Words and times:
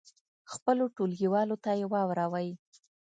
خپلو 0.53 0.85
ټولګیوالو 0.95 1.55
ته 1.63 1.71
یې 1.79 1.85
واوروئ. 1.93 2.49